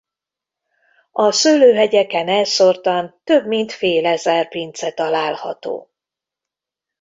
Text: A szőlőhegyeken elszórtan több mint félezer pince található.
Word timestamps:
A 1.11 1.31
szőlőhegyeken 1.31 2.27
elszórtan 2.27 3.21
több 3.23 3.45
mint 3.45 3.71
félezer 3.71 4.49
pince 4.49 4.91
található. 4.91 5.89